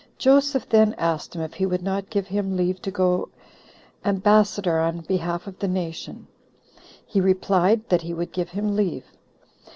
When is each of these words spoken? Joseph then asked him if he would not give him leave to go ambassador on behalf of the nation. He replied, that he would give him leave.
Joseph 0.17 0.67
then 0.67 0.95
asked 0.97 1.35
him 1.35 1.43
if 1.43 1.53
he 1.53 1.67
would 1.67 1.83
not 1.83 2.09
give 2.09 2.25
him 2.25 2.57
leave 2.57 2.81
to 2.81 2.89
go 2.89 3.29
ambassador 4.03 4.79
on 4.79 5.01
behalf 5.01 5.45
of 5.45 5.59
the 5.59 5.67
nation. 5.67 6.25
He 7.05 7.21
replied, 7.21 7.87
that 7.89 8.01
he 8.01 8.11
would 8.15 8.31
give 8.33 8.49
him 8.49 8.75
leave. 8.75 9.05